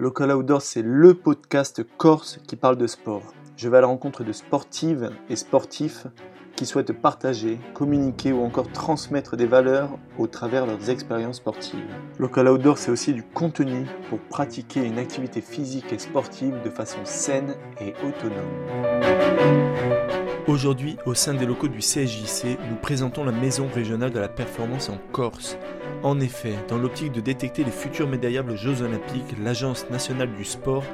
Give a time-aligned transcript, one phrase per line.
[0.00, 3.34] Local Outdoor, c'est le podcast corse qui parle de sport.
[3.56, 6.06] Je vais à la rencontre de sportives et sportifs
[6.54, 11.82] qui souhaitent partager, communiquer ou encore transmettre des valeurs au travers de leurs expériences sportives.
[12.20, 17.00] Local Outdoor, c'est aussi du contenu pour pratiquer une activité physique et sportive de façon
[17.02, 20.27] saine et autonome.
[20.48, 24.88] Aujourd'hui, au sein des locaux du CSJC, nous présentons la Maison régionale de la performance
[24.88, 25.58] en Corse.
[26.02, 30.46] En effet, dans l'optique de détecter les futurs médaillables aux Jeux Olympiques, l'Agence nationale du
[30.46, 30.84] sport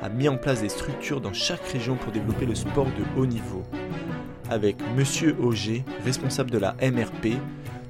[0.00, 3.26] a mis en place des structures dans chaque région pour développer le sport de haut
[3.26, 3.62] niveau.
[4.48, 7.36] Avec Monsieur Auger, responsable de la MRP,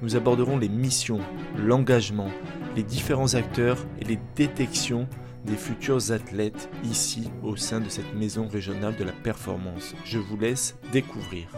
[0.02, 1.21] nous aborderons les missions,
[1.57, 2.33] l'engagement,
[2.75, 5.07] les différents acteurs et les détections
[5.45, 9.95] des futurs athlètes ici au sein de cette maison régionale de la performance.
[10.05, 11.48] Je vous laisse découvrir.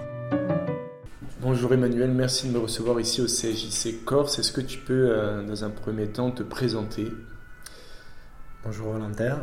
[1.41, 4.39] Bonjour Emmanuel, merci de me recevoir ici au CJC Corse.
[4.39, 7.09] Est-ce que tu peux, euh, dans un premier temps, te présenter?
[8.65, 9.41] Bonjour Valentin.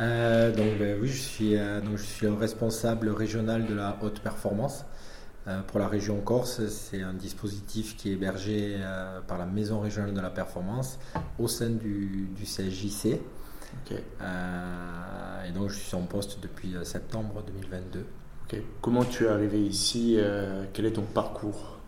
[0.00, 3.98] Euh, donc, ben oui, je suis, euh, donc, je suis le responsable régional de la
[4.02, 4.84] haute performance
[5.66, 6.64] pour la région Corse.
[6.68, 8.76] C'est un dispositif qui est hébergé
[9.26, 11.00] par la Maison régionale de la performance
[11.40, 13.18] au sein du, du CJC.
[13.90, 18.06] Et donc, je suis en poste depuis septembre 2022.
[18.80, 21.78] Comment tu es arrivé ici euh, Quel est ton parcours?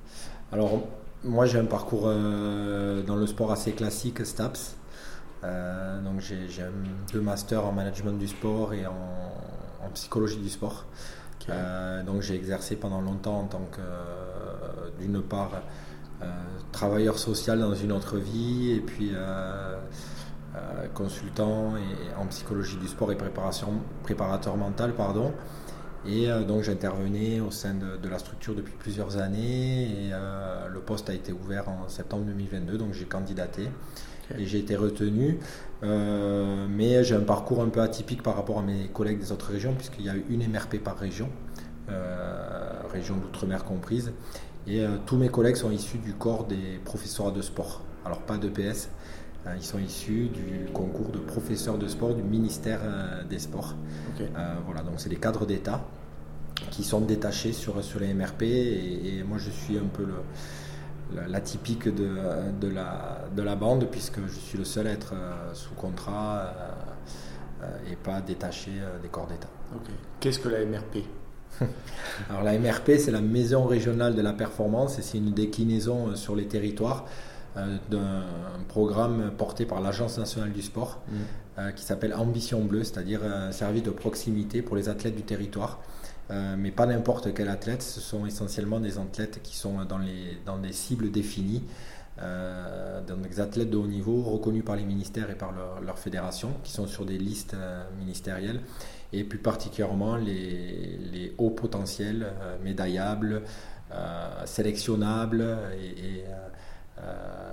[0.52, 0.82] Alors,
[1.24, 4.76] moi j'ai un parcours euh, dans le sport assez classique, STAPS.
[5.44, 6.46] Euh, donc j'ai
[7.12, 8.92] deux masters en management du sport et en,
[9.94, 10.86] psychologie du sport.
[12.06, 13.82] donc j'ai exercé pendant longtemps en tant que,
[15.02, 15.50] d'une part,
[16.70, 19.10] travailleur social dans une autre vie et puis
[20.94, 23.68] consultant et, en psychologie du sport et préparation,
[24.02, 25.32] préparateur mental, pardon.
[26.06, 30.80] Et euh, donc j'intervenais au sein de, la structure depuis plusieurs années et euh, le
[30.80, 33.68] poste a été ouvert en septembre 2022, donc j'ai candidaté
[34.36, 35.38] et j'ai été retenu.
[35.84, 39.52] Euh, mais j'ai un parcours un peu atypique par rapport à mes collègues des autres
[39.52, 41.28] régions puisqu'il y a eu une MRP par région,
[42.90, 44.12] région d'outre-mer comprise.
[44.66, 47.82] Et tous mes collègues sont issus du corps des professeurs de sport.
[48.04, 48.88] Alors pas de PS,
[49.56, 52.80] ils sont issus du concours de professeurs de sport du ministère
[53.28, 53.74] des Sports.
[54.66, 55.84] voilà, donc c'est les cadres d'État
[56.70, 60.06] qui sont détachés sur, sur les MRP et, moi je suis un peu
[61.28, 62.16] l'atypique de,
[62.60, 66.54] de, la, de la bande puisque je suis le seul à être euh, sous contrat
[67.62, 69.48] euh, et pas détaché euh, des corps d'État.
[70.20, 71.04] Qu'est-ce que la MRP
[72.30, 76.34] Alors la MRP c'est la Maison régionale de la performance et c'est une déclinaison sur
[76.34, 77.04] les territoires
[77.90, 78.24] d'un
[78.68, 81.72] programme porté par l'Agence nationale du sport mmh.
[81.76, 85.80] qui s'appelle Ambition Bleue, c'est-à-dire un service de proximité pour les athlètes du territoire.
[86.30, 90.38] Euh, mais pas n'importe quel athlète, ce sont essentiellement des athlètes qui sont dans, les,
[90.46, 91.62] dans des cibles définies,
[92.20, 96.52] euh, des athlètes de haut niveau reconnus par les ministères et par leur, leur fédération,
[96.62, 98.60] qui sont sur des listes euh, ministérielles,
[99.12, 103.42] et plus particulièrement les, les hauts potentiels, euh, médaillables,
[104.46, 105.44] sélectionnables
[105.78, 106.24] et,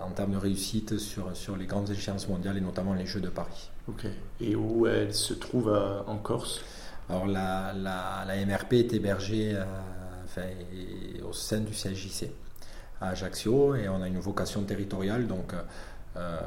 [0.03, 3.29] en termes de réussite sur, sur les grandes échéances mondiales et notamment les Jeux de
[3.29, 3.69] Paris.
[3.87, 4.05] Ok.
[4.41, 5.75] Et où elles se trouvent
[6.07, 6.61] en Corse?
[7.09, 12.31] Alors la, MRP est hébergée euh, au sein du CSJC
[13.01, 15.25] à Ajaccio et on a une vocation territoriale.
[15.25, 15.53] Donc
[16.15, 16.39] euh,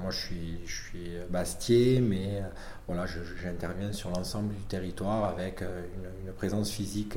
[0.00, 2.48] moi je suis, je suis Bastier, mais euh,
[2.88, 3.06] voilà,
[3.40, 7.16] j'interviens sur l'ensemble du territoire avec une, présence physique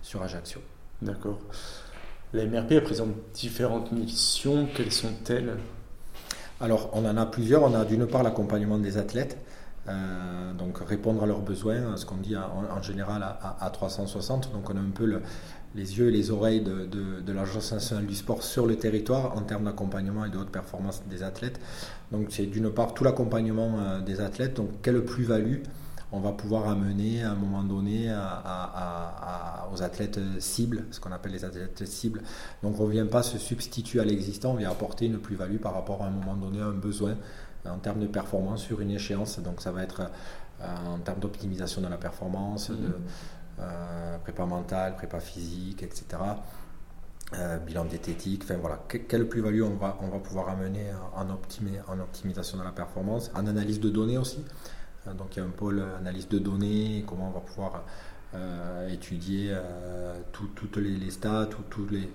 [0.00, 0.62] sur Ajaccio.
[1.02, 1.38] D'accord.
[2.32, 4.66] La MRP présente différentes missions.
[4.74, 5.56] Quelles sont-elles?
[6.60, 7.62] Alors, on en a plusieurs.
[7.62, 9.38] On a d'une part l'accompagnement des athlètes.
[9.88, 14.52] Euh, donc répondre à leurs besoins, ce qu'on dit en, général à, 360.
[14.52, 15.20] Donc on a un peu
[15.76, 19.64] les yeux et les oreilles de, l'Agence nationale du sport sur le territoire en termes
[19.64, 21.60] d'accompagnement et de haute performance des athlètes.
[22.10, 25.58] Donc c'est d'une part tout l'accompagnement euh, des athlètes, donc quelle plus-value
[26.12, 28.14] on va pouvoir amener à un moment donné
[29.72, 32.22] aux athlètes cibles, ce qu'on appelle les athlètes cibles.
[32.62, 35.74] Donc on ne vient pas se substituer à l'existant, on vient apporter une plus-value par
[35.74, 37.16] rapport à un moment donné à un besoin
[37.68, 39.40] en termes de performance sur une échéance.
[39.40, 40.02] Donc ça va être
[40.60, 42.94] euh, en termes d'optimisation de la performance, de mhm.
[43.60, 46.06] euh, prépa mentale, prépa physique, etc.
[47.34, 52.00] Euh, bilan diététique, enfin voilà, quelle plus-value on va, on va pouvoir amener en, en
[52.00, 54.44] optimisation de la performance, en analyse de données aussi.
[55.14, 57.84] Donc il y a un pôle analyse de données, comment on va pouvoir
[58.90, 59.54] étudier
[60.32, 62.10] toutes les, stats, tout, les,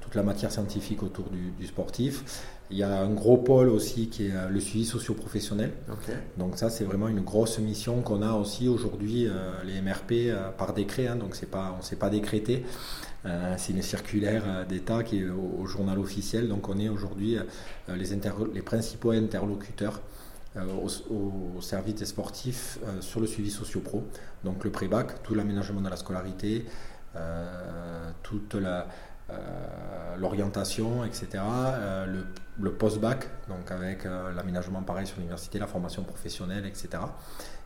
[0.00, 2.24] toute la matière scientifique autour du sportif.
[2.70, 5.72] Il y a un gros pôle aussi qui est euh, le suivi socio-professionnel.
[6.36, 10.50] Donc ça, c'est vraiment une grosse mission qu'on a aussi aujourd'hui, euh, les MRP, euh,
[10.50, 11.06] par décret.
[11.06, 12.64] Hein, donc c'est pas, on ne s'est pas décrété.
[13.56, 16.48] c'est une circulaire d'État qui est au, journal officiel.
[16.48, 17.38] Donc on est aujourd'hui
[17.88, 18.06] les,
[18.54, 20.00] les, principaux interlocuteurs
[20.56, 24.04] au, service des sportifs sur le suivi socio-pro.
[24.44, 26.66] Donc le pré-bac, tout l'aménagement de la scolarité,
[28.22, 28.86] toute la,
[30.18, 31.42] l'orientation, etc.
[32.58, 36.88] le, post-bac, donc avec l'aménagement pareil sur l'université, la formation professionnelle, etc.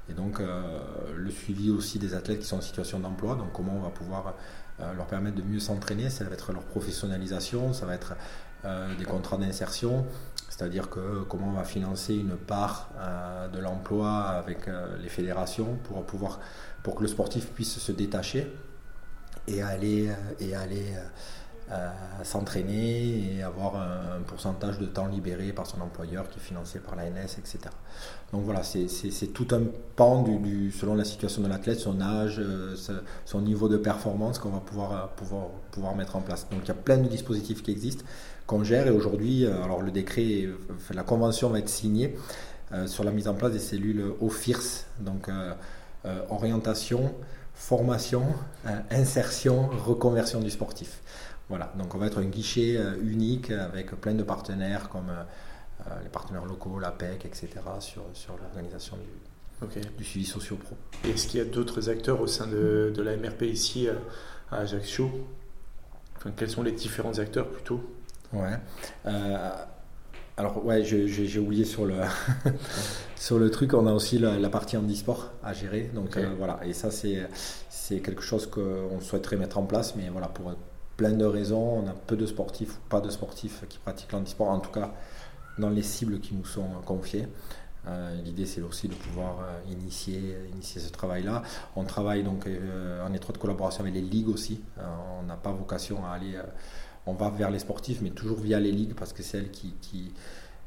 [0.08, 3.82] Et donc le suivi aussi des athlètes qui sont en situation d'emploi, donc comment on
[3.82, 4.34] va pouvoir
[4.96, 8.14] leur permettre de mieux s'entraîner, ça va être leur professionnalisation, ça va être
[8.66, 10.04] euh, des contrats d'insertion,
[10.60, 15.78] c'est-à-dire que comment on va financer une part euh, de l'emploi avec euh, les fédérations
[15.84, 16.38] pour pouvoir
[16.82, 18.52] pour que le sportif puisse se détacher
[19.48, 20.84] et aller et aller
[22.24, 26.96] s'entraîner et avoir un, pourcentage de temps libéré par son employeur qui est financé par
[26.96, 27.58] l'ANS, etc.
[28.32, 29.62] Donc voilà, c'est tout un
[29.94, 32.42] pan du, selon la situation de l'athlète, son âge,
[33.24, 36.48] son niveau de performance qu'on va pouvoir, pouvoir, pouvoir mettre en place.
[36.50, 38.04] Donc il y a plein de dispositifs qui existent
[38.50, 38.88] qu'on gère.
[38.88, 40.48] Et aujourd'hui, euh, alors le décret,
[40.92, 42.16] la convention va être signée
[42.72, 45.54] euh, sur la mise en place des cellules OFIRS, donc euh,
[46.30, 47.14] orientation,
[47.54, 48.24] formation,
[48.90, 51.00] insertion, reconversion du sportif.
[51.48, 55.10] Voilà, donc on va être un guichet unique avec plein de partenaires comme
[56.02, 57.48] les partenaires locaux, l'APEC, etc.
[57.80, 60.74] sur, sur l'organisation du, du suivi socio-pro.
[61.04, 63.88] Est-ce qu'il y a d'autres acteurs au sein de, de la MRP ici
[64.50, 65.10] à Ajaccio?
[66.16, 67.82] Enfin, Quels sont les différents acteurs plutôt?
[68.32, 68.56] Ouais.
[69.06, 69.50] Euh,
[70.36, 71.96] alors ouais, j'ai oublié sur le
[73.16, 75.90] sur le truc, on a aussi la, partie handisport à gérer.
[75.94, 77.28] Donc euh, voilà, et ça c'est
[77.68, 80.52] c'est quelque chose qu'on souhaiterait mettre en place, mais voilà pour
[80.96, 84.48] plein de raisons, on a peu de sportifs ou pas de sportifs qui pratiquent l'handisport,
[84.48, 84.94] en tout cas
[85.58, 87.26] dans les cibles qui nous sont confiées.
[87.88, 89.38] Euh, l'idée, c'est aussi de pouvoir
[89.70, 91.42] initier, initier ce travail-là.
[91.76, 92.46] On travaille donc
[93.04, 94.62] en étroite collaboration avec les ligues aussi.
[95.20, 96.38] on n'a pas vocation à aller
[97.06, 99.74] on va vers les sportifs, mais toujours via les ligues, parce que c'est elles qui,
[99.80, 100.12] qui,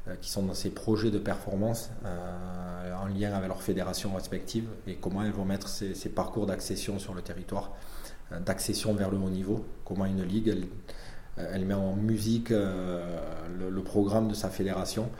[0.08, 4.96] euh, sont dans ces projets de performance euh, en lien avec leurs fédérations respectives et
[4.96, 7.72] comment elles vont mettre ces, parcours d'accession sur le territoire,
[8.32, 10.54] euh, d'accession vers le haut niveau, comment une ligue,
[11.36, 15.10] elle, met en musique le, programme de sa fédération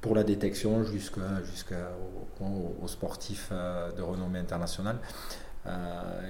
[0.00, 1.66] pour la détection jusqu'aux
[2.86, 4.96] sportifs de renommée internationale.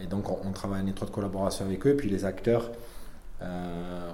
[0.02, 2.72] et donc on, travaille en étroite collaboration avec eux, puis les acteurs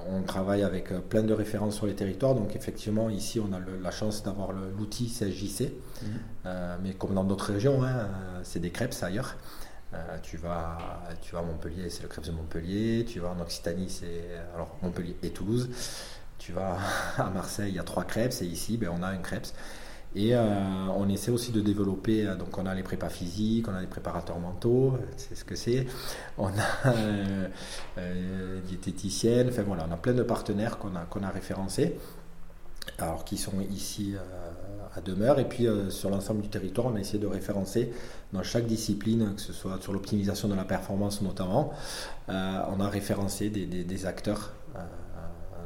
[0.08, 2.34] on travaille avec euh, plein de références sur les territoires.
[2.34, 5.72] Donc effectivement, ici, on a la chance d'avoir l'outil CSJC.
[6.02, 6.08] Mhm.
[6.46, 8.08] Euh, mais comme dans d'autres régions, hein,
[8.42, 9.36] c'est des crêpes ailleurs.
[10.22, 10.78] tu, vas,
[11.22, 13.04] tu vas à Montpellier, c'est le crêpes de Montpellier.
[13.06, 15.70] Tu vas en Occitanie, c'est alors Montpellier et Toulouse.
[16.38, 16.78] Tu vas
[17.18, 18.34] à Marseille, il y a trois crêpes.
[18.40, 19.48] Et ici, ben, on a un crêpes.
[20.16, 20.40] Et euh,
[20.96, 23.86] on essaie aussi de développer, euh, donc on a les prépas physiques, on a les
[23.86, 25.86] préparateurs mentaux, c'est ce que c'est,
[26.38, 26.50] on a
[27.98, 31.98] euh, diététicienne, enfin voilà, on a plein de partenaires qu'on a, qu'on a référencés,
[32.98, 34.14] alors qui sont ici
[34.96, 37.92] à demeure, et puis sur l'ensemble du territoire, on a essayé de référencer
[38.32, 41.74] dans chaque discipline, que ce soit sur l'optimisation de la performance notamment,
[42.28, 44.52] on a référencé des acteurs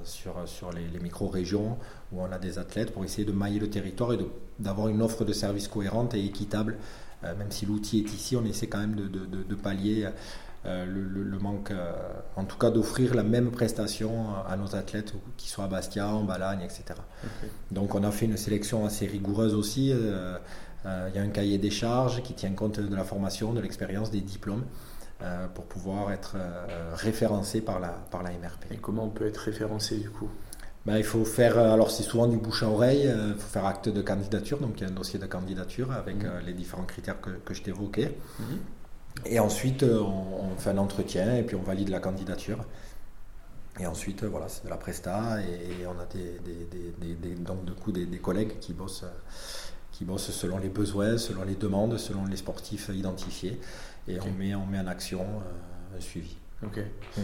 [0.05, 1.79] sur, sur les, micro-régions
[2.13, 4.19] où on a des athlètes pour essayer de mailler le territoire et
[4.59, 6.77] d'avoir une offre de service cohérente et équitable.
[7.25, 10.09] Euh, même si l'outil est ici, on essaie quand même de, de, pallier
[10.67, 11.93] euh, le, manque, euh,
[12.37, 16.25] en tout cas d'offrir la même prestation à nos athlètes, qu'ils soient à Bastia, en
[16.25, 16.85] Balagne, etc.
[17.71, 19.91] Donc on a fait une sélection assez rigoureuse aussi.
[19.91, 24.11] Il y a un cahier des charges qui tient compte de la formation, de l'expérience,
[24.11, 24.65] des diplômes.
[25.23, 28.73] Euh, pour pouvoir être euh, référencé par la, par la MRP.
[28.73, 30.29] Et comment on peut être référencé du coup?
[30.85, 33.67] Ben, il faut faire, euh, alors c'est souvent du bouche à oreille, il faut faire
[33.67, 36.41] acte de candidature, donc il y a un dossier de candidature avec mhm.
[36.45, 38.17] les différents critères que, que je t'évoquais.
[38.41, 38.59] Mhm.
[39.27, 42.65] Et ensuite, on, fait un entretien et puis on valide la candidature.
[43.79, 47.73] Et ensuite, voilà, c'est de la presta et, on a des, des, des, donc, de
[47.73, 49.05] coup, des, collègues qui bossent,
[49.93, 53.61] qui bossent selon les besoins, selon les demandes, selon les sportifs identifiés
[54.09, 56.37] et on, met, on met en action euh, un suivi.
[56.65, 56.79] Ok.
[57.17, 57.21] Mm.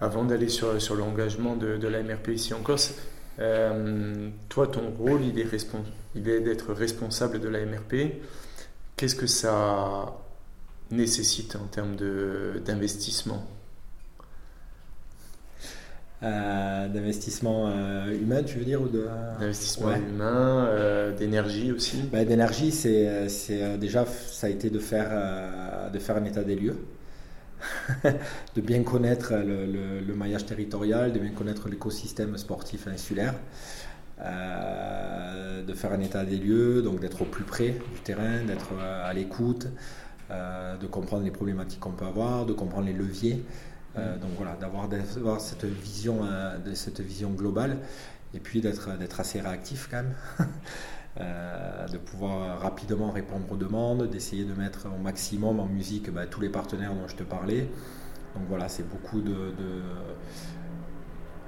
[0.00, 2.94] Avant d'aller sur, sur l'engagement de, de, la MRP ici en Corse,
[3.40, 5.46] euh, toi, ton rôle, il est,
[6.14, 8.22] il est d'être responsable de la MRP.
[8.96, 10.16] Qu'est-ce que ça
[10.90, 11.96] nécessite en termes
[12.64, 13.46] d'investissement?
[16.24, 17.70] Euh, d'investissement
[18.08, 19.06] humain, tu veux dire ou de
[19.38, 22.02] d'investissement humain, d'énergie aussi?
[22.12, 25.10] Bah, d'énergie, c'est déjà ça a été de faire
[25.92, 26.76] de faire un état des lieux,
[28.54, 33.34] de bien connaître le, maillage territorial, de bien connaître l'écosystème sportif insulaire,
[34.20, 38.72] euh, de faire un état des lieux, donc d'être au plus près du terrain, d'être
[38.78, 39.68] à l'écoute,
[40.30, 43.44] euh, de comprendre les problématiques qu'on peut avoir, de comprendre les leviers.
[43.96, 44.20] Euh, mm.
[44.20, 46.20] donc voilà, d'avoir, cette vision,
[46.64, 47.78] de cette vision globale
[48.34, 50.14] et puis d'être assez réactif quand même.
[51.18, 56.40] de pouvoir rapidement répondre aux demandes, d'essayer de mettre au maximum en musique bah, tous
[56.40, 57.68] les partenaires dont je te parlais.
[58.34, 59.52] Donc voilà, c'est beaucoup de,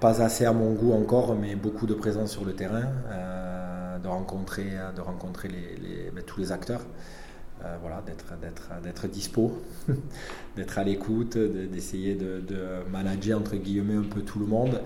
[0.01, 2.89] Pas assez à mon goût encore, mais beaucoup de présence sur le terrain,
[4.03, 5.49] de rencontrer, de rencontrer
[6.15, 6.83] bah, tous les acteurs.
[7.65, 8.03] Euh, voilà,
[8.83, 9.61] d'être dispo,
[10.57, 12.43] d'être à l'écoute, d'essayer de,
[12.91, 14.81] manager entre guillemets un peu tout le monde euh,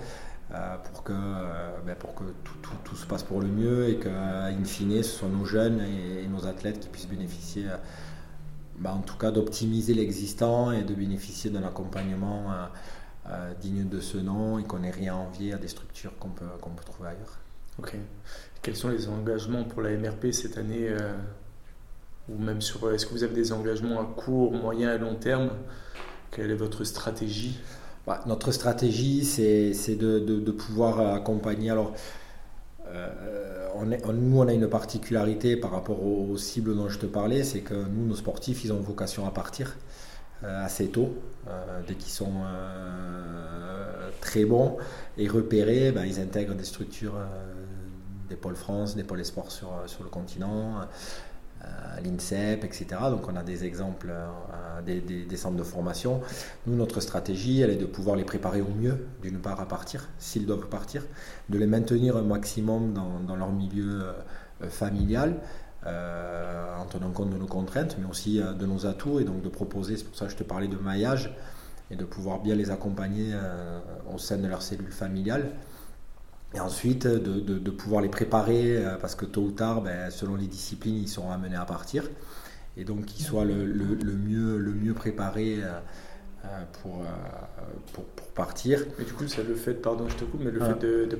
[0.51, 2.25] pour que, euh, ben, pour que
[2.85, 6.47] tout, se passe pour le mieux et qu'in fine ce sont nos jeunes et, nos
[6.47, 7.67] athlètes qui puissent bénéficier,
[8.79, 12.47] ben, en tout cas d'optimiser l'existant et de bénéficier d'un accompagnement
[13.61, 16.71] digne de ce nom et qu'on n'ait rien envié à des structures qu'on peut, qu'on
[16.71, 17.39] peut trouver ailleurs.
[17.79, 17.97] Ok.
[18.63, 20.95] Quels sont les engagements pour la MRP cette année
[22.29, 25.51] ou même sur est-ce que vous avez des engagements à court, moyen et long terme?
[26.31, 27.59] Quelle est votre stratégie?
[28.27, 31.71] Notre stratégie, c'est de, pouvoir accompagner.
[31.71, 31.95] Alors,
[32.89, 37.61] euh, nous, on a une particularité par rapport aux, cibles dont je te parlais, c'est
[37.61, 39.77] que nous, nos sportifs, ils ont vocation à partir
[40.43, 41.15] euh, assez tôt,
[41.49, 42.43] euh, dès qu'ils sont
[44.21, 44.77] très bons
[45.17, 47.15] et repérés, ben, ils intègrent des structures
[48.29, 50.81] des pôles France, des pôles Espoirs sur, sur le continent,
[52.05, 52.87] l'INSEP, etc.
[53.11, 56.21] Donc on a des exemples, euh, des, centres de formation.
[56.67, 60.09] Nous, notre stratégie, elle est de pouvoir les préparer au mieux, d'une part à partir,
[60.19, 61.03] s'ils doivent partir,
[61.49, 64.03] de les maintenir un maximum dans, leur milieu
[64.63, 65.37] euh, familial.
[65.87, 69.51] Euh, en tenant compte de nos contraintes, mais aussi de nos atouts, et donc de
[69.51, 71.37] proposer, c'est pour ça que je te parlais de maillage,
[71.91, 73.35] et de pouvoir bien les accompagner
[74.11, 75.51] au sein de leur cellule familiale.
[76.55, 80.47] Et ensuite, de, pouvoir les préparer, euh, parce que tôt ou tard, ben, selon les
[80.47, 82.05] disciplines, ils seront amenés à partir.
[82.77, 85.73] Et donc, qu'ils soient le, mieux, le mieux préparés euh,
[86.45, 87.03] euh, pour,
[87.93, 88.85] pour, partir.
[88.99, 91.19] Mais du coup, c'est le fait, pardon, je te coupe, mais le fait de,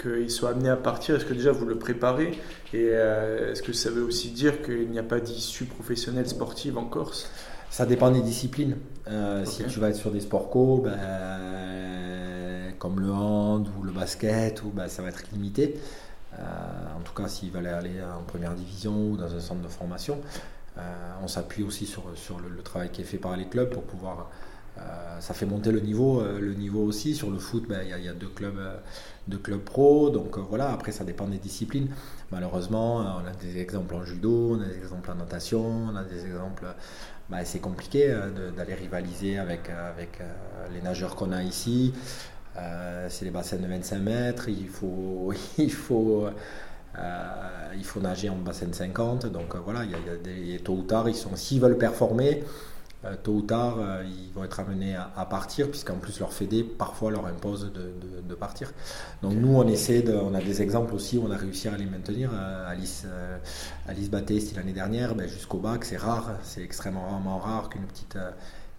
[0.00, 2.38] qu'ils soient amenés à partir, est-ce que déjà vous le préparez?
[2.74, 6.84] Et est-ce que ça veut aussi dire qu'il n'y a pas d'issue professionnelle sportive en
[6.84, 7.30] Corse?
[7.70, 8.76] Ça dépend des disciplines.
[9.44, 10.98] Si tu vas être sur des sports co, ben
[12.80, 15.78] comme le hand ou le basket, ou, bah, ça va être limité.
[16.38, 16.42] Euh,
[16.96, 20.18] en tout cas, s'ils veulent aller en première division ou dans un centre de formation.
[20.78, 20.82] Euh,
[21.22, 24.30] on s'appuie aussi sur, sur le, travail qui est fait par les clubs pour pouvoir.
[24.78, 27.14] Euh, ça fait monter le niveau, le niveau aussi.
[27.14, 28.58] Sur le foot, bah, il y, a deux clubs,
[29.28, 30.08] deux clubs pro.
[30.08, 31.88] Donc voilà, après, ça dépend des disciplines.
[32.30, 36.04] Malheureusement, on a des exemples en judo, on a des exemples en natation, on a
[36.04, 36.64] des exemples
[37.28, 38.12] bah, c'est compliqué
[38.56, 40.18] d'aller rivaliser avec, avec
[40.72, 41.92] les nageurs qu'on a ici.
[42.56, 46.26] Euh, c'est les bassins de 25 mètres, il faut, il faut,
[46.98, 49.26] euh, il faut nager en bassin de 50.
[49.26, 52.42] Donc euh, voilà, il y a, des, tôt ou tard, ils sont, s'ils veulent performer,
[53.22, 57.24] tôt ou tard, ils vont être amenés à, partir, puisqu'en plus leur fédé parfois leur
[57.24, 58.72] impose de, partir.
[59.22, 61.76] Donc nous, on essaie de, on a des exemples aussi où on a réussi à
[61.78, 62.30] les maintenir.
[62.66, 63.06] Alice,
[63.88, 64.10] Alice
[64.54, 68.18] l'année dernière, ben, jusqu'au bac, c'est rare, c'est extrêmement rare qu'une petite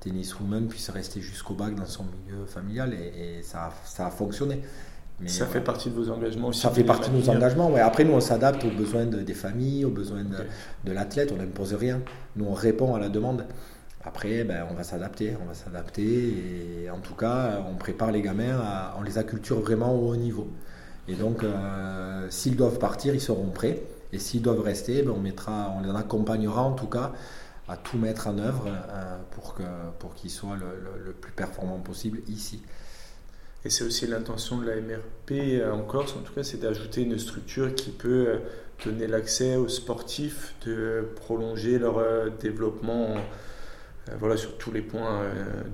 [0.01, 4.61] tenniswoman puisse rester jusqu'au bac dans son milieu familial et, ça, ça, a fonctionné.
[5.19, 7.79] Mais ça fait partie de vos engagements aussi Ça fait partie de nos engagements, ouais.
[7.79, 12.01] Après, nous, on s'adapte aux besoins des familles, aux besoins de, l'athlète, on n'impose rien.
[12.35, 13.45] Nous, on répond à la demande.
[14.03, 18.23] Après, ben, on va s'adapter, on va s'adapter et en tout cas, on prépare les
[18.23, 20.47] gamins, à, on les acculture vraiment au haut niveau.
[21.07, 23.83] Et donc, euh, s'ils doivent partir, ils seront prêts.
[24.11, 27.11] Et s'ils doivent rester, ben, on, mettra, on les accompagnera en tout cas
[27.71, 29.65] à tout mettre en œuvre euh, pour qu'ils
[29.99, 32.61] pour qu'ils soient le, plus performant possible ici.
[33.63, 37.03] Et c'est aussi l'intention de la MRP euh, en Corse, en tout cas, c'est d'ajouter
[37.03, 38.37] une structure qui peut euh,
[38.83, 42.01] donner l'accès aux sportifs, de prolonger leur
[42.39, 43.15] développement
[44.17, 45.21] voilà, sur tous les points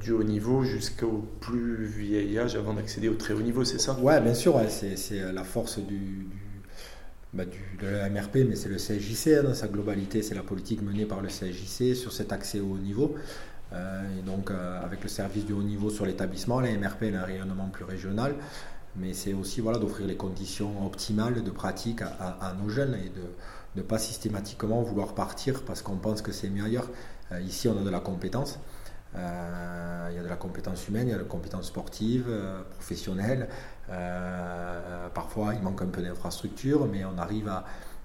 [0.02, 3.98] du haut niveau jusqu'au plus vieil âge avant d'accéder au très haut niveau, c'est ça?
[4.02, 6.28] Ouais, bien sûr, c'est la force du
[7.34, 10.82] bah, de la MRP, mais c'est le CSJC hein, dans sa globalité, c'est la politique
[10.82, 13.16] menée par le CSJC sur cet accès au haut niveau.
[13.74, 17.22] Euh, et donc, euh, avec le service du haut niveau sur l'établissement, la MRP a
[17.22, 18.36] un rayonnement plus régional,
[18.96, 23.26] mais c'est aussi voilà, d'offrir les conditions optimales de pratique à, nos jeunes et de
[23.76, 26.90] ne pas systématiquement vouloir partir parce qu'on pense que c'est mieux ailleurs.
[27.32, 28.58] Euh, ici, on a de la compétence.
[29.16, 29.20] il
[30.16, 32.28] y a de la compétence humaine, il y a de la compétence sportive,
[32.72, 33.50] professionnelle,
[33.90, 37.50] euh, parfois, il manque un peu d'infrastructure, mais on arrive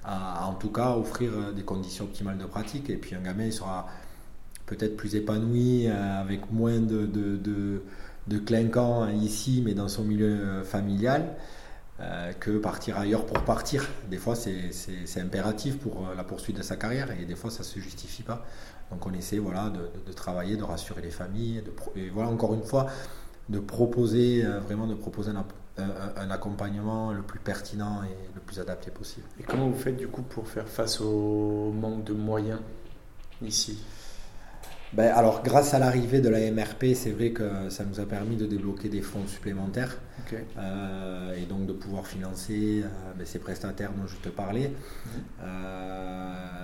[0.05, 2.91] à, en tout cas, offrir euh, des conditions optimales de pratique.
[2.91, 3.89] Et puis, un gamin, sera
[4.67, 7.83] peut-être plus épanoui, euh, avec moins de, de,
[8.27, 11.35] de, clinquants ici, mais dans son milieu familial.
[12.41, 13.87] que partir ailleurs pour partir.
[14.11, 17.65] Des fois, c'est impératif pour la poursuite de sa carrière et des fois, ça ne
[17.65, 18.45] se justifie pas.
[18.91, 21.62] Donc, on essaie voilà, de, travailler, de rassurer les familles.
[21.95, 22.89] et voilà, encore une fois,
[23.49, 25.33] de proposer, vraiment de proposer
[25.77, 29.27] un, accompagnement le plus pertinent et le plus adapté possible.
[29.41, 32.61] Et comment vous faites du coup pour faire face au manque de moyens
[33.43, 33.83] ici?
[34.93, 38.37] Ben, alors, grâce à l'arrivée de la MRP, c'est vrai que ça nous a permis
[38.37, 39.97] de débloquer des fonds supplémentaires
[40.59, 44.69] euh, et donc de pouvoir financer euh, ben, ces prestataires dont je te parlais.
[44.69, 45.13] Mhm.
[45.45, 46.62] Euh,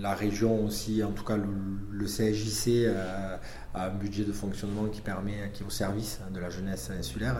[0.00, 2.88] la région aussi, en tout cas le, CSJC,
[3.74, 7.36] a un budget de fonctionnement qui permet, qui est au service de la jeunesse insulaire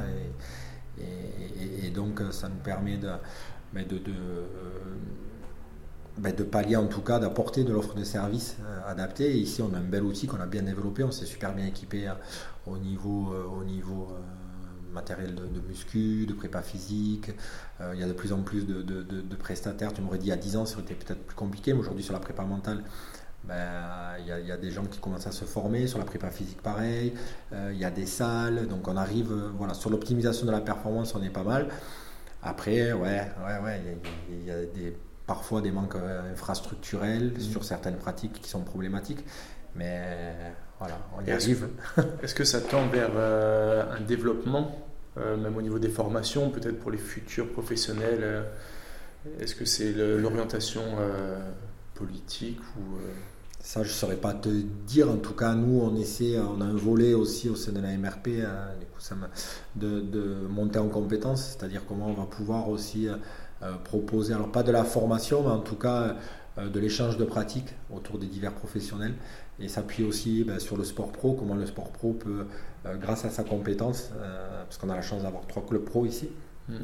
[0.98, 3.08] et, donc ça nous permet de,
[6.20, 9.38] ben, de pallier en tout cas, d'apporter de l'offre de services euh, adaptée.
[9.38, 12.08] ici, on a un bel outil qu'on a bien développé, on s'est super bien équipé
[12.08, 12.12] euh,
[12.66, 14.08] au niveau, euh, au niveau
[14.92, 17.30] matériel de, muscu, de prépa physique.
[17.92, 19.92] il y a de plus en plus de, prestataires.
[19.92, 21.80] Tu m'aurais dit il y a 10 ans, ça aurait été peut-être plus compliqué, mais
[21.80, 22.82] aujourd'hui, sur la prépa mentale,
[23.44, 23.54] ben,
[24.18, 27.14] il, y a, des gens qui commencent à se former, sur la prépa physique pareil,
[27.52, 31.22] il y a des salles, donc on arrive, voilà, sur l'optimisation de la performance, on
[31.22, 31.68] est pas mal.
[32.42, 33.82] Après, ouais, ouais, ouais,
[34.30, 34.96] il y a des
[35.30, 37.40] parfois des manques euh, infrastructurels mm.
[37.40, 39.24] sur certaines pratiques qui sont problématiques.
[39.76, 40.02] Mais
[40.80, 41.68] voilà, on y arrive.
[42.22, 44.84] Est-ce que ça tend vers euh, un développement,
[45.18, 48.44] euh, même au niveau des formations, peut-être pour les futurs professionnels
[49.38, 50.82] Est-ce que c'est l'orientation
[51.94, 52.98] politique ou
[53.62, 55.10] ça, je ne saurais pas te dire.
[55.10, 57.94] En tout cas, nous, on essaie, on a un volet aussi au sein de la
[57.94, 58.28] MRP
[59.76, 63.08] de, de, monter en compétences, c'est-à-dire comment on va pouvoir aussi
[63.62, 66.16] euh, proposer, alors pas de la formation, mais en tout cas
[66.56, 69.12] euh, de l'échange de pratiques autour des divers professionnels
[69.60, 72.46] et s'appuyer aussi ben, sur le sport pro, comment le sport pro peut,
[72.86, 74.10] euh, grâce à sa compétence,
[74.64, 76.28] parce qu'on a la chance d'avoir trois clubs pro ici,
[76.68, 76.74] mm.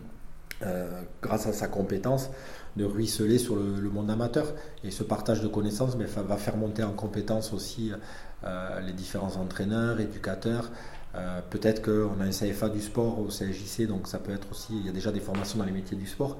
[1.22, 2.30] grâce à sa compétence,
[2.76, 4.52] de ruisseler sur le, monde amateur.
[4.84, 7.92] Et ce partage de connaissances ben, va faire monter en compétence aussi
[8.84, 10.70] les différents entraîneurs, éducateurs.
[11.50, 14.86] Peut-être qu'on a un CFA du sport au CSJC, donc ça peut être aussi, il
[14.86, 16.36] y a déjà des formations dans les métiers du sport.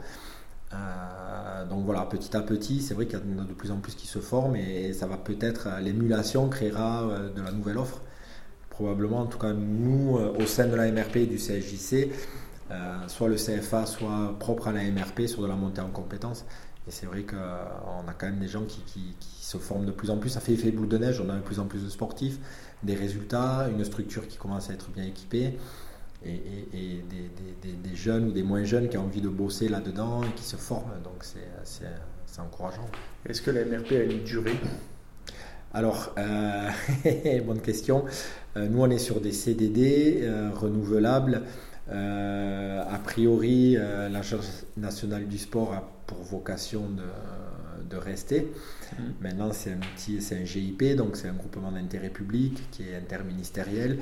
[0.76, 3.78] Euh, donc voilà, petit à petit, c'est vrai qu'il y en a de plus en
[3.78, 7.78] plus qui se forment et ça va peut-être, euh, l'émulation créera euh, de la nouvelle
[7.78, 8.00] offre.
[8.70, 12.10] Probablement, en tout cas, nous, au sein de la MRP et du CSJC,
[13.06, 16.44] soit le CFA, soit propre à la MRP sur de la montée en compétences.
[16.86, 18.82] Et c'est vrai qu'on a quand même des gens qui,
[19.40, 20.28] se forment de plus en plus.
[20.28, 22.38] Ça fait effet boule de neige, on a de plus en plus de sportifs,
[22.82, 25.56] des résultats, une structure qui commence à être bien équipée
[26.26, 27.02] et,
[27.82, 30.56] des, jeunes ou des moins jeunes qui ont envie de bosser là-dedans et qui se
[30.56, 31.00] forment.
[31.02, 32.86] Donc c'est encourageant.
[33.28, 34.56] Est-ce que la MRP a une durée?
[35.72, 36.70] Alors, euh,
[37.46, 38.04] bonne question.
[38.56, 41.42] Euh, nous, on est sur des CDD euh, renouvelables.
[41.90, 48.40] a priori, l'Agence nationale du sport a pour vocation de, de rester.
[48.40, 49.02] Mmh.
[49.20, 52.96] Maintenant, c'est un petit, c'est un GIP, donc c'est un groupement d'intérêt public qui est
[52.96, 53.98] interministériel.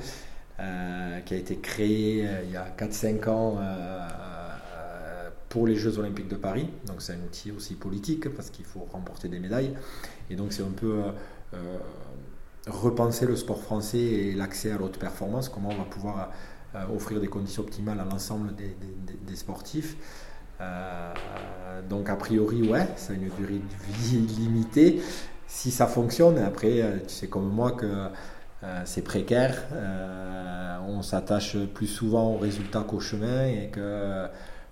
[0.61, 5.99] Euh, qui a été créé euh, il y a 4-5 ans euh, pour les Jeux
[5.99, 6.69] Olympiques de Paris.
[6.87, 9.73] Donc c'est un outil aussi politique parce qu'il faut remporter des médailles.
[10.29, 11.01] Et donc c'est un peu
[12.67, 16.31] repenser le sport français et l'accès à l'haute performance, comment on va pouvoir
[16.93, 19.95] offrir des conditions optimales à l'ensemble des, sportifs.
[21.89, 25.01] donc a priori, ouais, ça a une durée de vie limitée.
[25.47, 28.09] Si ça fonctionne, après, tu sais comme moi que
[28.85, 34.25] c'est précaire, euh, on s'attache plus souvent aux résultats qu'au chemin et que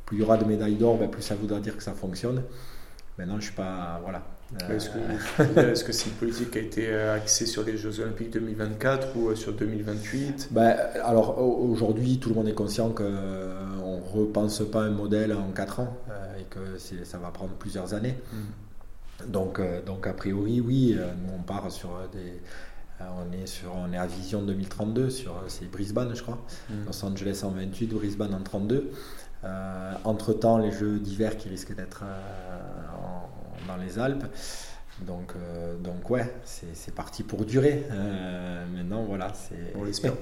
[0.06, 2.44] plus il y aura de médailles d'or, ben, plus ça voudra dire que ça fonctionne.
[3.18, 4.00] Maintenant, je suis pas.
[4.04, 4.24] Voilà.
[4.70, 9.36] Est-ce que c'est une politique qui a été axée sur les Jeux Olympiques 2024 ou
[9.36, 14.92] sur 2028 ben, Alors aujourd'hui, tout le monde est conscient qu'on ne repense pas un
[14.92, 15.98] modèle en 4 ans
[16.40, 18.16] et que ça va prendre plusieurs années.
[18.32, 19.32] Mm.
[19.32, 22.40] Donc, donc a priori, oui, nous on part sur des,
[22.73, 22.73] euh,
[23.18, 26.40] on est, sur, on est à Vision 2032, sur, euh, c'est Brisbane, je crois.
[26.70, 26.86] Mm.
[26.86, 28.92] Los Angeles en 28, Brisbane en 32.
[29.44, 32.04] Euh, entre-temps, les jeux d'hiver qui risquent d'être
[33.68, 34.26] dans les Alpes.
[35.02, 35.34] Donc,
[35.84, 37.84] donc ouais, c'est parti pour durer.
[38.74, 39.74] maintenant, voilà, c'est.
[39.76, 40.14] On l'espère.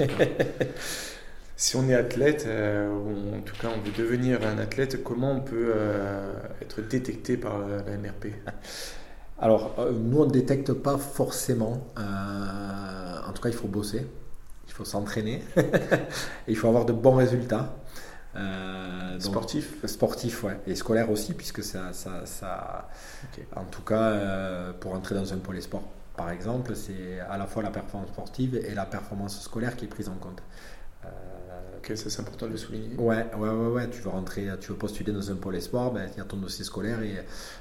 [1.55, 5.41] si on est athlète, ou en tout cas on veut devenir un athlète, comment on
[5.41, 5.75] peut
[6.61, 8.29] être détecté par la MRP
[9.41, 11.87] alors, euh, nous, on ne détecte pas forcément.
[11.97, 14.07] Euh, en tout cas, il faut bosser,
[14.67, 15.63] il faut s'entraîner, et
[16.47, 17.75] il faut avoir de bons résultats.
[18.35, 20.59] Euh, sportif Sportif, ouais.
[20.67, 21.91] Et scolaire aussi, puisque ça.
[21.91, 22.87] ça, ça
[23.55, 25.83] En tout cas, pour entrer dans un pôle sport,
[26.15, 29.87] par exemple, c'est à la fois la performance sportive et la performance scolaire qui est
[29.87, 30.43] prise en compte
[31.95, 32.95] c'est important de le souligner.
[32.97, 36.09] Ouais, ouais, ouais, ouais, Tu veux rentrer, tu veux postuler dans un pôle espoir, ben,
[36.13, 37.15] il y a ton dossier scolaire et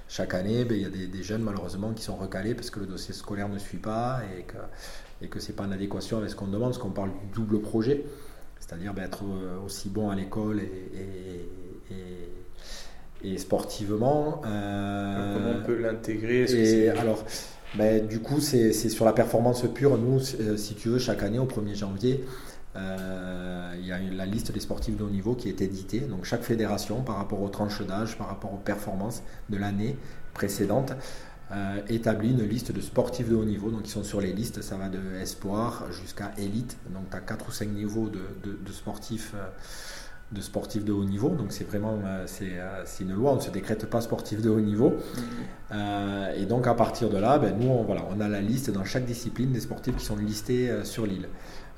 [0.09, 2.87] chaque année, ben, il y a des, jeunes malheureusement qui sont recalés parce que le
[2.87, 4.57] dossier scolaire ne suit pas et que,
[5.23, 7.61] et que c'est pas en adéquation avec ce qu'on demande, parce qu'on parle du double
[7.61, 8.05] projet.
[8.59, 9.25] c'est-à-dire ben, être
[9.65, 11.49] aussi bon à l'école et,
[13.37, 14.41] sportivement.
[14.43, 16.45] Comment on peut l'intégrer?
[16.51, 17.23] Et alors,
[17.77, 19.99] ben, du coup, c'est sur la performance pure.
[19.99, 20.21] Nous,
[20.57, 24.61] si tu veux, chaque année, au 1er janvier, euh, il y a la liste des
[24.61, 26.01] sportifs de haut niveau qui est éditée.
[26.01, 29.97] Donc chaque fédération, par rapport aux tranches d'âge, par rapport aux performances de l'année
[30.35, 30.93] précédente,
[31.53, 33.71] euh, établit une liste de sportifs de haut niveau.
[33.71, 36.77] Donc ils sont sur les listes, ça va de espoir jusqu'à élite.
[36.91, 39.33] Donc tu as 4 ou 5 niveaux de, sportifs.
[39.35, 39.49] Euh,
[40.31, 41.31] de sportifs de haut niveau.
[41.31, 42.53] Donc c'est vraiment c'est,
[43.01, 44.95] une loi, on ne se décrète pas sportif de haut niveau.
[45.73, 49.07] Et donc à partir de là, ben, nous voilà, on a la liste dans chaque
[49.07, 51.27] discipline des sportifs qui sont listés sur l'île.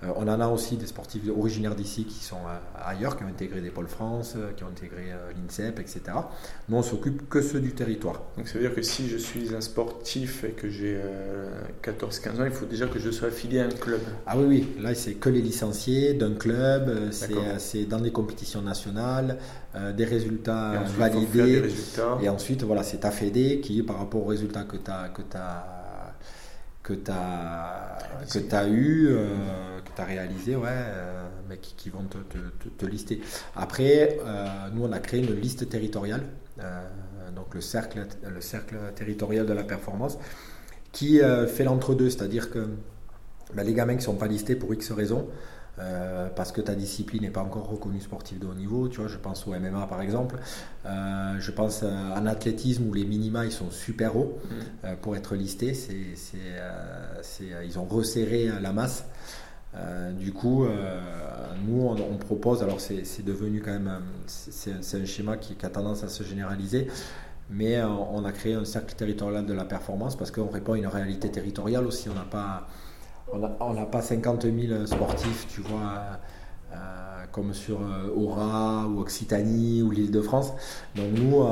[0.05, 3.29] Euh, on en a aussi des sportifs originaires d'ici qui sont euh, ailleurs, qui ont
[3.29, 6.01] intégré des pôles France, euh, qui ont intégré l'INSEP, etc.
[6.69, 8.23] Nous, on s'occupe que ceux du territoire.
[8.37, 11.01] Donc ça veut dire que si je suis un sportif et que j'ai
[11.83, 14.01] 14-15 ans, il faut déjà que je sois affilié à un club.
[14.27, 19.39] Ah oui, oui, là c'est que les licenciés d'un club, c'est dans des compétitions nationales,
[19.97, 21.63] des résultats validés.
[22.23, 25.23] Et ensuite, voilà, c'est ta fédé qui, par rapport aux résultats que tu as, que
[25.37, 26.15] as,
[26.83, 27.99] que tu as,
[28.33, 29.17] que as eu,
[29.95, 33.21] tu as réalisé, ouais, euh, mais qui, vont te, lister.
[33.57, 36.23] Après, euh, nous, on a créé une liste territoriale,
[36.61, 36.83] euh,
[37.35, 40.19] donc le cercle, le cercle territorial de la performance,
[40.93, 42.69] qui fait l'entre-deux, c'est-à-dire que
[43.55, 45.27] ben, les gamins qui ne sont pas listés pour X raisons,
[46.37, 48.89] parce que ta discipline n'est pas encore reconnue sportive de haut niveau.
[48.89, 50.37] Tu vois, je pense au MMA par exemple.
[50.85, 54.97] je pense en athlétisme où les minima ils sont super hauts mmh.
[55.01, 55.73] pour être listés.
[55.73, 55.95] C'est,
[57.65, 59.05] ils ont resserré la masse.
[59.75, 61.01] Euh, du coup, euh,
[61.67, 63.91] nous, on, propose, alors c'est devenu quand même,
[64.27, 66.89] c'est un schéma qui, a tendance à se généraliser,
[67.51, 70.79] mais euh, on a créé un cercle territorial de la performance parce qu'on répond à
[70.79, 72.09] une réalité territoriale aussi.
[72.11, 72.69] On n'a pas,
[73.33, 76.19] on n'a pas 50 000 sportifs, tu vois,
[77.31, 77.81] comme sur
[78.15, 80.53] Aura ou Occitanie ou l'île de France.
[80.97, 81.43] Donc nous,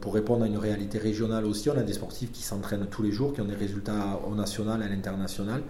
[0.00, 3.12] pour répondre à une réalité régionale aussi, on a des sportifs qui s'entraînent tous les
[3.12, 5.62] jours, qui ont des résultats au national et à l'international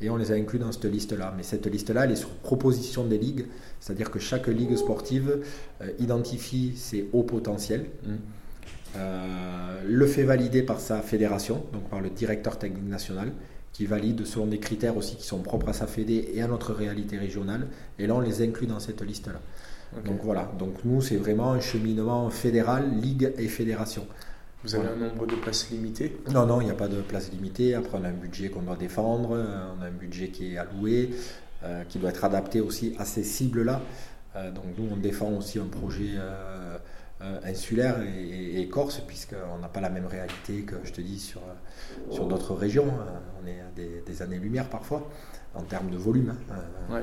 [0.00, 1.34] et on les a inclus dans cette liste-là.
[1.36, 3.46] Mais cette liste-là, elle est sur proposition des ligues,
[3.80, 5.42] c'est-à-dire que chaque ligue sportive
[5.82, 8.10] euh, identifie ses hauts potentiels, mm.
[8.96, 13.32] euh, le fait valider par sa fédération, donc par le directeur technique national,
[13.72, 16.72] qui valide selon des critères aussi qui sont propres à sa fédé et à notre
[16.72, 19.40] réalité régionale, et là on les inclut dans cette liste-là.
[20.04, 24.06] Donc voilà, donc nous c'est vraiment un cheminement fédéral, ligue et fédération.
[24.62, 27.30] Vous avez un nombre de places limité Non, non, il n'y a pas de place
[27.32, 27.74] limitée.
[27.74, 30.58] Après, on a un budget qu'on doit défendre, euh, on a un budget qui est
[30.58, 31.10] alloué,
[31.64, 33.80] euh, qui doit être adapté aussi à ces cibles-là.
[34.36, 36.10] Euh, donc nous, on défend aussi un projet
[37.44, 41.40] insulaire et, corse, puisqu'on n'a pas la même réalité que, je te dis, sur,
[42.10, 42.86] sur d'autres régions.
[43.42, 45.10] on est à des, années-lumière parfois,
[45.54, 46.34] en termes de volume.
[46.90, 47.02] Hein.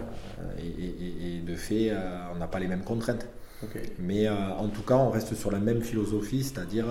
[0.60, 1.92] et, de fait,
[2.34, 3.28] on n'a pas les mêmes contraintes.
[4.00, 6.86] Mais en tout cas, on reste sur la même philosophie, c'est-à-dire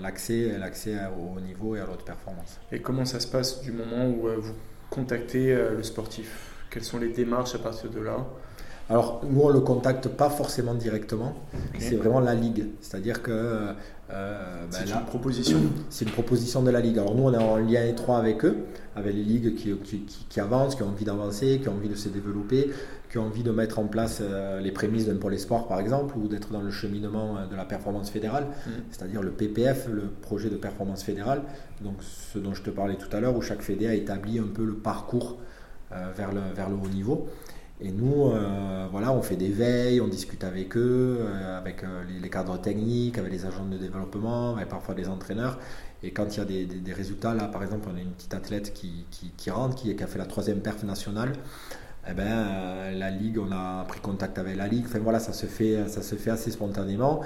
[0.00, 2.58] l'accès, l'accès au niveau et à l'autre performance.
[2.72, 4.54] Et comment ça se passe du moment où euh, vous
[4.90, 6.52] contactez euh, le sportif?
[6.70, 8.16] Quelles sont les démarches à partir de là?
[8.88, 11.34] Alors, nous, on ne le contacte pas forcément directement.
[11.78, 12.66] C'est vraiment la Ligue.
[12.80, 13.74] C'est-à-dire que.
[14.08, 15.58] Ben c'est une proposition
[15.90, 16.98] C'est une proposition de la Ligue.
[17.00, 18.58] Alors, nous, on est en lien étroit avec eux,
[18.94, 22.08] avec les ligues qui, qui avancent, qui ont envie d'avancer, qui ont envie de se
[22.08, 22.70] développer,
[23.18, 26.52] envie de mettre en place euh, les prémices d'un pôle sport par exemple, ou d'être
[26.52, 28.70] dans le cheminement euh, de la performance fédérale, mm.
[28.90, 31.42] c'est-à-dire le PPF, le projet de performance fédérale,
[31.82, 34.48] donc ce dont je te parlais tout à l'heure, où chaque fédé a établi un
[34.52, 35.38] peu le parcours
[35.92, 37.28] euh, vers, le, vers le haut niveau.
[37.78, 38.32] Et nous,
[38.90, 41.18] voilà, on fait des veilles, on discute avec eux,
[41.58, 41.84] avec
[42.22, 45.58] les, cadres techniques, avec les agents de développement, avec parfois des entraîneurs.
[46.02, 48.72] Et quand il y a des, résultats, là par exemple, on a une petite athlète
[48.72, 49.04] qui,
[49.36, 51.34] qui, rentre, qui, qui, a fait la troisième perf nationale
[52.08, 54.84] eh ben, euh, la Ligue, on a pris contact avec la Ligue.
[54.86, 57.22] Enfin voilà, ça se fait, ça se fait assez spontanément.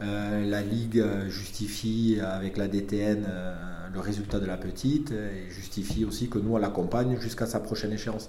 [0.00, 3.54] Euh, la Ligue justifie avec la DTN euh,
[3.94, 8.28] le résultat de la petite et justifie aussi que nous, on jusqu'à sa prochaine échéance.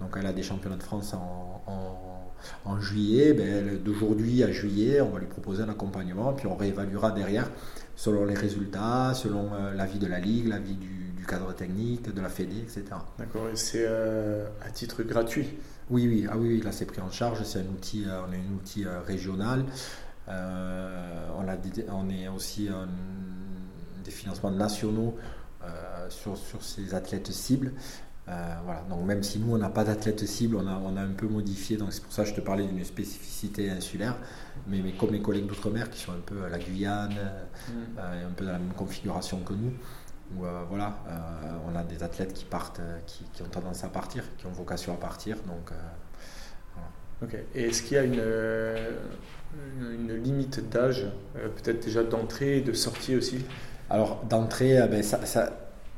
[0.00, 3.32] Donc elle a des championnats de France en, juillet.
[3.32, 7.50] Ben, D'aujourd'hui à juillet, on va lui proposer un accompagnement, puis on réévaluera derrière
[7.96, 10.97] selon les résultats, selon l'avis de la Ligue, l'avis du,
[11.28, 12.84] cadre technique, de la Fédé, etc.
[13.18, 15.58] D'accord, et c'est euh, à titre gratuit
[15.90, 18.36] Oui, oui, ah oui, là c'est pris en charge, c'est un outil, euh, on est
[18.36, 19.64] un outil euh, régional.
[20.26, 21.56] on, a
[21.92, 22.68] on est aussi
[24.04, 25.16] des financements nationaux
[26.08, 27.72] sur, sur, ces athlètes cibles.
[28.26, 28.82] voilà.
[28.88, 31.28] Donc même si nous on n'a pas d'athlètes cibles, on a, on a un peu
[31.28, 31.76] modifié.
[31.76, 34.16] Donc c'est pour ça que je te parlais d'une spécificité insulaire.
[34.66, 37.98] Mais, mais comme mes collègues d'outre-mer qui sont un peu à la Guyane, mmh.
[37.98, 39.72] un peu dans la même configuration que nous,
[40.36, 41.12] où euh, voilà, euh,
[41.70, 44.50] on a des athlètes qui partent, euh, qui, qui, ont tendance à partir, qui ont
[44.50, 45.36] vocation à partir.
[45.46, 45.72] Donc.
[47.56, 48.22] Et est-ce qu'il y a une,
[49.80, 53.44] une limite d'âge, peut-être déjà d'entrée et de sortie aussi?
[53.90, 55.18] Alors d'entrée, ben, ça,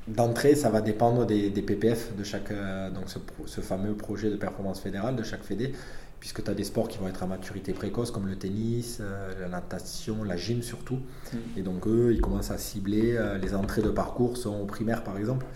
[0.09, 2.51] D'entrée, ça va dépendre des, PPF de chaque,
[2.95, 3.05] donc
[3.45, 5.75] ce, fameux projet de performance fédérale de chaque fédé
[6.21, 9.41] puisque tu as des sports qui vont être à maturité précoce, comme le tennis, euh,
[9.41, 11.01] la natation, la gym surtout.
[11.33, 11.37] Mm.
[11.57, 15.03] Et donc eux, ils commencent à cibler, euh, les entrées de parcours sont au primaire
[15.03, 15.47] par exemple,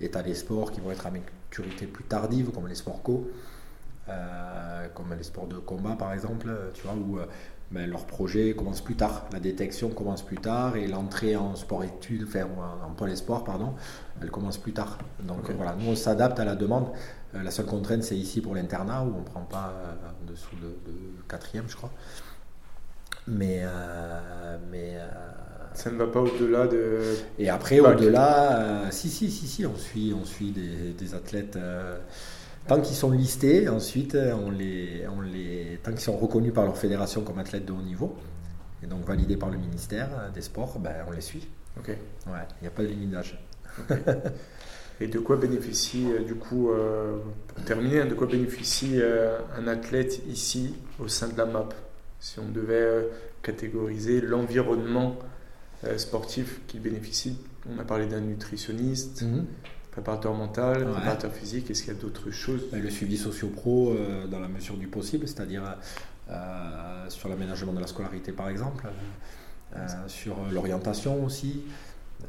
[0.00, 3.02] et tu as des sports qui vont être à maturité plus tardive, comme les sports
[3.02, 3.28] co,
[4.08, 7.18] euh, comme les sports de combat par exemple, tu vois, où
[7.72, 12.26] ben, leur projet commence plus tard, la détection commence plus tard, et l'entrée en sport-études,
[12.28, 13.74] enfin en, en sport pardon,
[14.20, 14.98] elle commence plus tard.
[15.20, 16.88] Donc voilà, nous on s'adapte à la demande.
[17.34, 19.72] Euh, la seule contrainte, c'est ici pour l'internat, où on ne prend pas
[20.04, 20.92] en euh, dessous de,
[21.28, 21.90] quatrième, je crois.
[23.26, 23.60] Mais.
[23.62, 24.98] Euh, mais
[25.74, 27.00] ça ne va pas au-delà de.
[27.38, 31.58] Et après, au-delà, si, si, si, si, on suit, on suit des, athlètes.
[32.66, 36.76] Tant qu'ils sont listés, ensuite, on les, on les, tant qu'ils sont reconnus par leur
[36.76, 38.16] fédération comme athlètes de haut niveau,
[38.82, 41.48] et donc validés par le ministère des Sports, ben, on les suit.
[41.78, 41.88] Ok.
[41.88, 43.38] Ouais, il n'y a pas de limite d'âge.
[45.02, 47.16] Et de quoi bénéficie, euh, du coup, euh,
[47.48, 51.74] pour terminer, de quoi bénéficie euh, un athlète ici au sein de la MAP
[52.20, 53.08] Si on devait
[53.42, 55.18] catégoriser l'environnement
[55.96, 57.36] sportif qu'il bénéficie,
[57.68, 59.46] on a parlé d'un nutritionniste, mhm.
[59.92, 63.94] Préparateur mental, préparateur physique, est-ce qu'il y a d'autres choses ben, Le suivi socio-pro
[64.30, 65.76] dans la mesure du possible, c'est-à-dire
[67.08, 68.86] sur l'aménagement de la scolarité par exemple,
[70.08, 71.62] sur l'orientation aussi.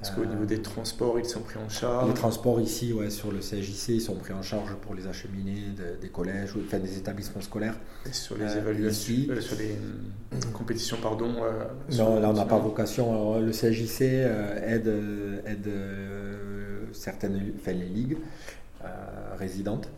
[0.01, 3.31] Est-ce qu'au niveau des transports, ils sont pris en charge Les transports ici, ouais, sur
[3.31, 5.61] le CJC, ils sont pris en charge pour les acheminés
[6.01, 7.75] des collèges, enfin des établissements scolaires.
[8.05, 11.33] Et sur les euh, évaluations, euh, sur les euh, compétitions, pardon
[11.91, 13.39] Non, là on n'a pas vocation.
[13.39, 14.91] le CJC aide,
[15.45, 15.69] aide
[16.93, 18.17] certaines, enfin, les ligues
[19.37, 19.89] résidentes.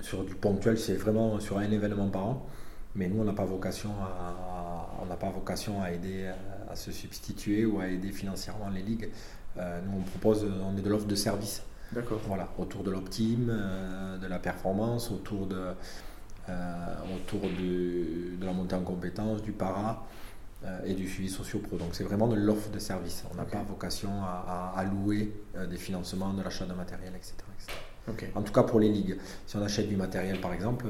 [0.00, 2.46] Sur du ponctuel, c'est vraiment sur un événement par an.
[2.94, 6.30] Mais nous, on n'a pas vocation à, on n'a pas vocation à aider
[6.70, 9.10] à se substituer ou à aider financièrement les ligues.
[9.58, 11.62] Euh, nous, on propose, on est de l'offre de service.
[11.92, 12.20] D'accord.
[12.26, 15.72] Voilà, autour de l'optime, euh, de la performance, autour de,
[16.48, 20.06] euh, autour de, de, la montée en compétences, du para
[20.84, 21.76] et du suivi socio-pro.
[21.76, 23.24] Donc c'est vraiment de l'offre de service.
[23.32, 25.32] On n'a pas vocation à, à, louer
[25.70, 27.34] des financements, de l'achat de matériel, etc.
[28.34, 29.18] En tout cas pour les ligues.
[29.46, 30.86] Si on achète du matériel par exemple,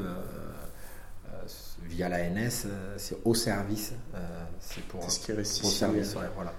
[1.85, 3.93] via l'ANS, euh, c'est au service.
[4.15, 6.15] Euh, c'est pour ce qui reste au service.
[6.35, 6.55] voilà.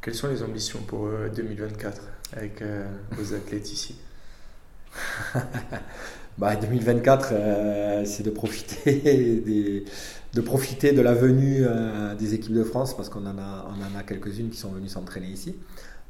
[0.00, 2.62] Quelles sont les ambitions pour 2024 euh, avec
[3.12, 3.98] vos athlètes ici?
[6.38, 8.92] bah, 2024, c'est de profiter
[9.44, 9.84] des,
[10.34, 11.64] de profiter de la venue
[12.18, 14.88] des équipes de France parce qu'on en a, on en a quelques-unes qui sont venues
[14.88, 15.56] s'entraîner ici.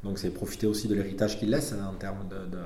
[0.03, 2.57] Donc c'est profiter aussi de l'héritage qu'ils laissent hein, en termes de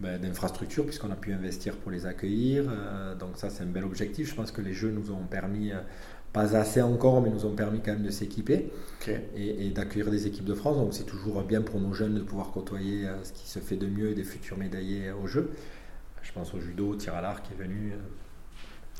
[0.00, 2.64] ben, d'infrastructures puisqu'on a pu investir pour les accueillir.
[2.68, 4.28] Euh, donc ça c'est un bel objectif.
[4.28, 5.78] Je pense que les jeux nous ont permis, euh,
[6.32, 8.72] pas assez encore, mais nous ont permis quand même de s'équiper
[9.36, 10.78] et, d'accueillir des équipes de France.
[10.78, 13.76] Donc c'est toujours bien pour nos jeunes de pouvoir côtoyer euh, ce qui se fait
[13.76, 15.50] de mieux et des futurs médaillés aux Jeux.
[16.24, 17.92] Je pense au judo, au tir à l'arc qui est venu,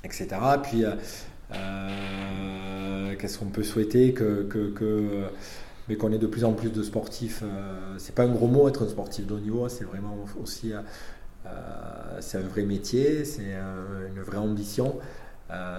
[0.04, 0.28] etc.
[0.62, 0.84] Puis
[3.18, 4.46] qu'est-ce qu'on peut souhaiter que,
[5.88, 7.42] mais qu'on ait de plus en plus de sportifs.
[7.42, 10.72] Euh, c'est pas un gros mot être un sportif de haut niveau, c'est vraiment aussi
[10.72, 10.80] euh,
[11.46, 13.54] euh, c'est un vrai métier, c'est
[14.14, 14.98] une vraie ambition.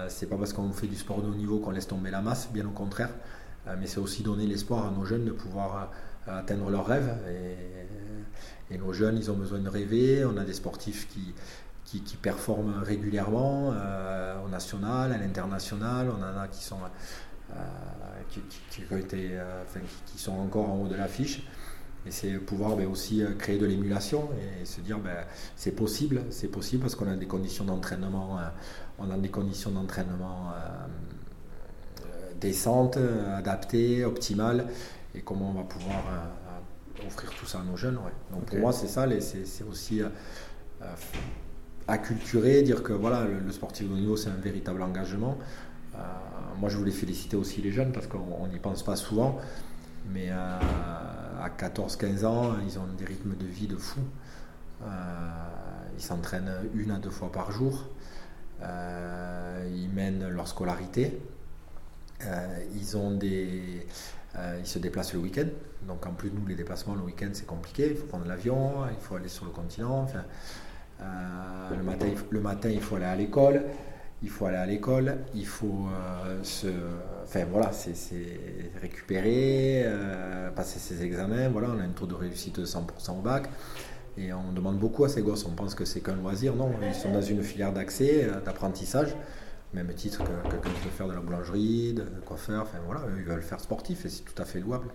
[0.08, 2.48] c'est pas parce qu'on fait du sport de haut niveau qu'on laisse tomber la masse,
[2.52, 3.10] bien au contraire.
[3.78, 5.90] mais c'est aussi donner l'espoir à nos jeunes de pouvoir
[6.26, 7.12] atteindre leurs rêves.
[8.70, 10.24] Et, nos jeunes, ils ont besoin de rêver.
[10.24, 11.34] On a des sportifs qui,
[11.84, 13.72] qui, performent régulièrement
[14.44, 16.08] au national, à l'international.
[16.10, 16.78] On en a qui sont
[17.50, 17.54] euh,
[19.14, 19.40] euh,
[20.06, 21.46] qui, sont encore en haut de l'affiche.
[22.06, 24.28] Et c'est pouvoir ben, aussi euh, créer de l'émulation
[24.60, 28.38] et se dire ben, c'est possible, c'est possible parce qu'on a des conditions d'entraînement,
[28.98, 30.52] on a des conditions d'entraînement
[32.40, 32.98] décentes,
[33.36, 34.66] adaptées, optimales,
[35.14, 36.02] et comment on va pouvoir
[37.06, 37.98] offrir tout ça à nos jeunes.
[38.32, 40.02] Donc pour moi c'est ça, c'est aussi
[41.88, 45.38] acculturer, dire que voilà le, sportif de haut niveau c'est un véritable engagement.
[45.98, 45.98] Euh,
[46.58, 49.38] moi, je voulais féliciter aussi les jeunes parce qu'on n'y pense pas souvent.
[50.12, 50.58] Mais euh,
[51.42, 54.00] à 14-15 ans, ils ont des rythmes de vie de fou.
[54.82, 54.86] Euh,
[55.96, 57.84] ils s'entraînent une à deux fois par jour.
[58.62, 61.18] ils mènent leur scolarité.
[62.74, 63.86] ils, ont des,
[64.58, 65.48] ils se déplacent le week-end.
[65.86, 67.88] Donc en plus, nous, les déplacements le week-end, c'est compliqué.
[67.90, 70.06] Il faut prendre l'avion, il faut aller sur le continent.
[71.00, 73.62] le, matin, le matin, il faut aller à l'école
[74.22, 76.68] il faut aller à l'école, il faut euh, se,
[77.24, 77.94] enfin voilà, c'est
[78.80, 81.48] récupérer, euh, passer ses examens.
[81.48, 83.48] Voilà, on a un taux de réussite de 100% au bac.
[84.18, 85.44] Et on demande beaucoup à ces gosses.
[85.44, 86.54] On pense que c'est qu'un loisir.
[86.54, 89.14] Non, ils sont dans une filière d'accès, euh, d'apprentissage,
[89.74, 92.62] même titre que quelqu'un qui veut faire de la boulangerie, de coiffeur.
[92.62, 94.88] Enfin voilà, ils veulent faire sportif et c'est tout à fait louable.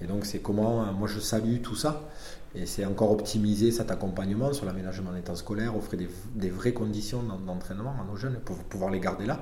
[0.00, 2.08] Et donc c'est comment, euh, moi je salue tout ça.
[2.54, 6.00] Et c'est encore optimiser cet accompagnement sur l'aménagement des temps scolaires, offrir
[6.34, 9.40] des, vraies conditions d'entraînement à nos jeunes pour pouvoir les garder là.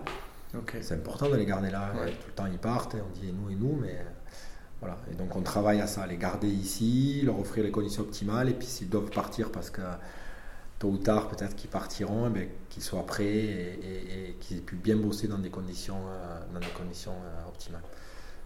[0.80, 1.92] C'est important de les garder là.
[1.94, 4.04] Tout le temps ils partent, on dit et nous et nous, mais
[4.80, 4.96] voilà.
[5.10, 8.48] Et donc on travaille à ça, les garder ici, leur offrir les conditions optimales.
[8.48, 9.82] Et puis s'ils doivent partir parce que
[10.80, 14.96] tôt ou tard peut-être qu'ils partiront, eh qu'ils soient prêts et, qu'ils aient pu bien
[14.96, 17.82] bosser dans des conditions, euh, dans des conditions euh, optimales.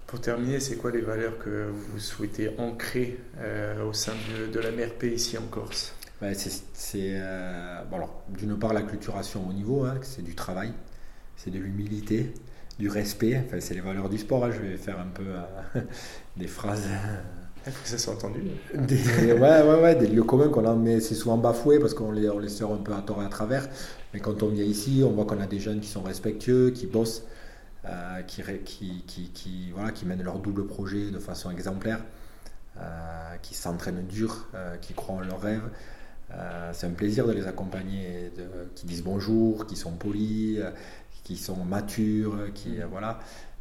[0.06, 4.12] Pour terminer, c'est quoi les valeurs que vous souhaitez ancrer euh, au sein
[4.52, 5.94] de, la MRP ici en Corse?
[6.72, 7.20] C'est
[8.30, 10.72] d'une part la culturation au niveau, hein, c'est du travail,
[11.36, 12.32] c'est de l'humilité,
[12.78, 13.42] du respect.
[13.46, 14.44] Enfin, c'est les valeurs du sport.
[14.44, 14.50] Hein.
[14.52, 15.80] Je vais faire un peu euh,
[16.36, 16.88] des phrases.
[17.66, 18.42] Il faut que ça soit entendu.
[18.74, 22.12] Des, ouais, ouais, ouais, des lieux communs qu'on a, mais c'est souvent bafoué parce qu'on
[22.12, 23.68] les, on les sort un peu à tort et à travers.
[24.12, 26.86] Mais quand on vient ici, on voit qu'on a des jeunes qui sont respectueux, qui
[26.86, 27.24] bossent,
[27.87, 32.01] euh, qui, voilà, qui mènent leur double projet de façon exemplaire,
[32.79, 34.47] euh, qui s'entraînent dur,
[34.81, 35.68] qui croient en leurs rêves.
[36.73, 38.33] c'est un plaisir de les accompagner,
[38.75, 40.61] qui disent bonjour, qui sont polis,
[41.25, 43.18] qui sont matures, qui voilà.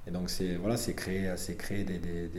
[0.08, 2.30] Et donc c'est voilà, créer, créer des, des,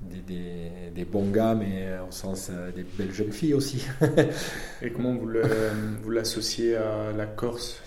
[0.00, 3.86] des, des, bons gars, mais au sens euh, des belles jeunes filles aussi.
[4.82, 7.80] Et comment vous l'associez à la Corse?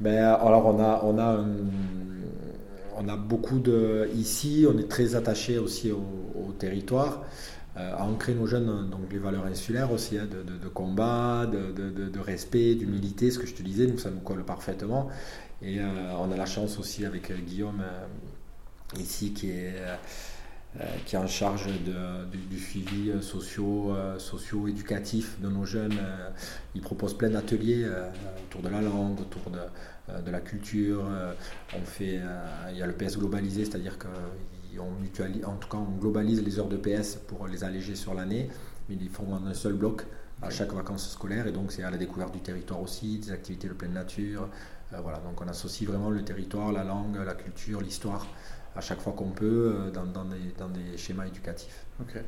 [0.00, 1.44] Ben, alors on a, on a,
[2.98, 7.22] on a beaucoup de ici, on est très attaché aussi au territoire.
[7.78, 12.74] Euh, à ancrer nos jeunes donc les valeurs insulaires aussi, hein, de, combat, de, respect,
[12.74, 15.08] d'humilité, ce que je te disais, nous ça nous colle parfaitement.
[15.60, 15.84] Et euh,
[16.18, 17.82] on a la chance aussi avec euh, Guillaume
[18.98, 19.74] ici qui est
[21.04, 21.68] qui est en charge
[22.50, 25.98] du, suivi socio, socio-éducatif de nos jeunes.
[26.74, 27.86] Il propose plein d'ateliers
[28.46, 31.04] autour de la langue, autour de, la culture.
[31.74, 32.20] On fait,
[32.70, 34.08] il y a le PS globalisé, c'est-à-dire que
[34.78, 38.48] on en tout cas, on globalise les heures de PS pour les alléger sur l'année,
[38.88, 40.04] mais ils font un seul bloc
[40.42, 43.68] à chaque vacances scolaires, et donc c'est à la découverte du territoire aussi, des activités
[43.68, 44.48] de pleine nature.
[44.92, 48.26] Euh, voilà, donc on associe vraiment le territoire, la langue, la culture, l'histoire
[48.76, 51.86] à chaque fois qu'on peut euh, dans, dans, des, dans, des, schémas éducatifs.
[52.00, 52.20] Ok.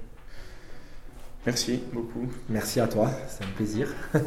[1.46, 2.26] Merci beaucoup.
[2.48, 3.88] Merci à toi, c'est un plaisir.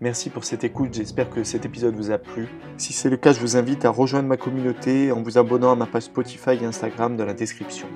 [0.00, 2.48] Merci pour cette écoute, j'espère que cet épisode vous a plu.
[2.76, 5.76] Si c'est le cas, je vous invite à rejoindre ma communauté en vous abonnant à
[5.76, 7.86] ma page Spotify et Instagram dans la description.